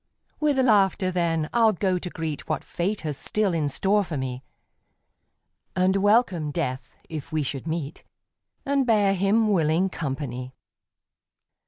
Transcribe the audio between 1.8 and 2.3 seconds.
to